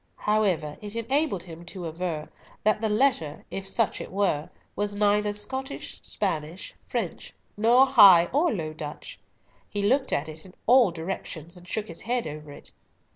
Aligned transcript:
However, 0.17 0.79
it 0.81 0.95
enabled 0.95 1.43
him 1.43 1.63
to 1.65 1.85
aver 1.85 2.27
that 2.63 2.81
the 2.81 2.89
letter—if 2.89 3.67
such 3.69 4.01
it 4.01 4.11
were—was 4.11 4.95
neither 4.95 5.31
Scottish, 5.31 6.01
French, 6.09 6.73
Spanish, 6.97 7.33
nor 7.55 7.85
High 7.85 8.25
or 8.33 8.51
Low 8.51 8.73
Dutch. 8.73 9.19
He 9.69 9.83
looked 9.83 10.11
at 10.11 10.27
it 10.27 10.43
in 10.43 10.55
all 10.65 10.89
directions, 10.89 11.55
and 11.55 11.67
shook 11.67 11.87
his 11.87 12.01
head 12.01 12.25
over 12.25 12.51
it. 12.51 12.71